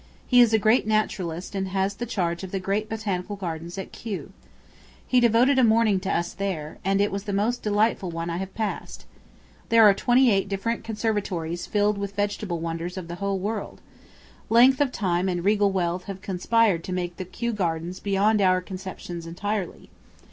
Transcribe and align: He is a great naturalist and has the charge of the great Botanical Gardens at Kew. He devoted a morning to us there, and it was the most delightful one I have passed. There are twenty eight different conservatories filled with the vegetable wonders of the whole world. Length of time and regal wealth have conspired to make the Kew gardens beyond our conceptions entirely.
He 0.25 0.41
is 0.41 0.51
a 0.51 0.57
great 0.57 0.87
naturalist 0.87 1.53
and 1.53 1.67
has 1.67 1.93
the 1.93 2.07
charge 2.07 2.43
of 2.43 2.49
the 2.49 2.59
great 2.59 2.89
Botanical 2.89 3.35
Gardens 3.35 3.77
at 3.77 3.91
Kew. 3.91 4.31
He 5.05 5.19
devoted 5.19 5.59
a 5.59 5.63
morning 5.63 5.99
to 5.99 6.11
us 6.11 6.33
there, 6.33 6.79
and 6.83 6.99
it 6.99 7.11
was 7.11 7.25
the 7.25 7.31
most 7.33 7.61
delightful 7.61 8.09
one 8.09 8.27
I 8.27 8.37
have 8.37 8.55
passed. 8.55 9.05
There 9.69 9.83
are 9.87 9.93
twenty 9.93 10.31
eight 10.31 10.49
different 10.49 10.83
conservatories 10.83 11.67
filled 11.67 11.99
with 11.99 12.13
the 12.13 12.21
vegetable 12.23 12.57
wonders 12.57 12.97
of 12.97 13.09
the 13.09 13.15
whole 13.21 13.37
world. 13.37 13.79
Length 14.49 14.81
of 14.81 14.91
time 14.91 15.29
and 15.29 15.45
regal 15.45 15.69
wealth 15.71 16.05
have 16.05 16.19
conspired 16.23 16.83
to 16.85 16.91
make 16.93 17.17
the 17.17 17.23
Kew 17.23 17.53
gardens 17.53 17.99
beyond 17.99 18.41
our 18.41 18.59
conceptions 18.59 19.27
entirely. 19.27 19.91